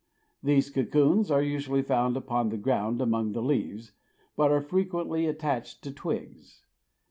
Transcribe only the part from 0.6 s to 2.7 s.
cocoons are usually found upon the